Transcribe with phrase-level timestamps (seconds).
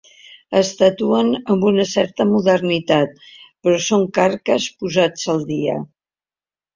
[0.59, 3.21] Es tatuen amb una certa modernitat,
[3.67, 5.77] però són carques posats al dia.